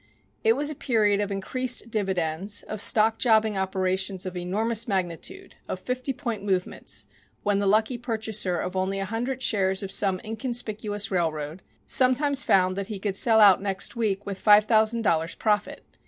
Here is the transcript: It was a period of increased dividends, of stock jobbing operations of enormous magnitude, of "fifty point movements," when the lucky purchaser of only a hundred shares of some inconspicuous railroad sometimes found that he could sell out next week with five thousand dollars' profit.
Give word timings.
It 0.43 0.53
was 0.53 0.71
a 0.71 0.73
period 0.73 1.21
of 1.21 1.29
increased 1.31 1.91
dividends, 1.91 2.63
of 2.63 2.81
stock 2.81 3.19
jobbing 3.19 3.55
operations 3.55 4.25
of 4.25 4.35
enormous 4.35 4.87
magnitude, 4.87 5.53
of 5.67 5.79
"fifty 5.79 6.11
point 6.11 6.43
movements," 6.43 7.05
when 7.43 7.59
the 7.59 7.67
lucky 7.67 7.99
purchaser 7.99 8.57
of 8.57 8.75
only 8.75 8.97
a 8.97 9.05
hundred 9.05 9.43
shares 9.43 9.83
of 9.83 9.91
some 9.91 10.19
inconspicuous 10.23 11.11
railroad 11.11 11.61
sometimes 11.85 12.43
found 12.43 12.75
that 12.77 12.87
he 12.87 12.97
could 12.97 13.15
sell 13.15 13.39
out 13.39 13.61
next 13.61 13.95
week 13.95 14.25
with 14.25 14.39
five 14.39 14.63
thousand 14.65 15.03
dollars' 15.03 15.35
profit. 15.35 15.83